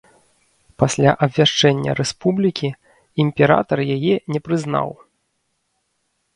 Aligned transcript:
Пасля 0.83 1.11
абвяшчэння 1.27 1.91
рэспублікі 1.99 2.69
імператар 3.27 3.77
яе 3.95 4.15
не 4.37 4.45
прызнаў. 4.49 4.87